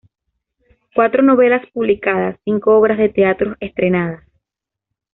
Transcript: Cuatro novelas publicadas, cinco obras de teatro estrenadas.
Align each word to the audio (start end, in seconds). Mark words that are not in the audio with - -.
Cuatro 0.95 1.21
novelas 1.21 1.61
publicadas, 1.71 2.39
cinco 2.43 2.75
obras 2.75 2.97
de 2.97 3.09
teatro 3.09 3.55
estrenadas. 3.59 4.23